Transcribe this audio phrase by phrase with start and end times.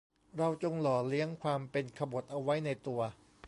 [0.37, 3.01] เราจงหล่อเลี้ยงความเป็นขบถเอาไว้ในตัว